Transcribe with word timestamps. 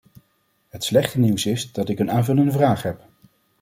Het 0.69 0.83
slechte 0.83 1.19
nieuws 1.19 1.45
is 1.45 1.71
dat 1.71 1.89
ik 1.89 1.99
een 1.99 2.11
aanvullende 2.11 2.51
vraag 2.51 2.83
heb. 2.83 3.01